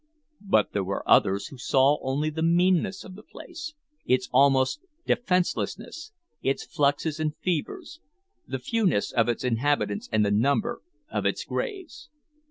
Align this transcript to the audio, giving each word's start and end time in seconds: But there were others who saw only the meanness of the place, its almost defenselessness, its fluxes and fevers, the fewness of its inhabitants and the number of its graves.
But 0.41 0.71
there 0.73 0.83
were 0.83 1.07
others 1.07 1.49
who 1.49 1.59
saw 1.59 1.99
only 2.01 2.31
the 2.31 2.41
meanness 2.41 3.03
of 3.03 3.13
the 3.13 3.21
place, 3.21 3.75
its 4.03 4.29
almost 4.33 4.79
defenselessness, 5.05 6.11
its 6.41 6.65
fluxes 6.65 7.19
and 7.19 7.35
fevers, 7.37 7.99
the 8.47 8.57
fewness 8.57 9.11
of 9.11 9.29
its 9.29 9.43
inhabitants 9.43 10.09
and 10.11 10.25
the 10.25 10.31
number 10.31 10.81
of 11.11 11.27
its 11.27 11.43
graves. 11.45 12.09